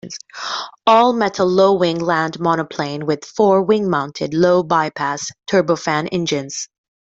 [0.87, 6.67] All-metal low-wing land monoplane with four wing-mounted low-bypass turbofan engines.